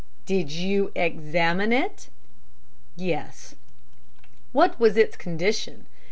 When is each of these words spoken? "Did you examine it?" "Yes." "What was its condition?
"Did 0.25 0.51
you 0.51 0.91
examine 0.95 1.71
it?" 1.71 2.09
"Yes." 2.95 3.53
"What 4.51 4.79
was 4.79 4.97
its 4.97 5.15
condition? 5.15 5.85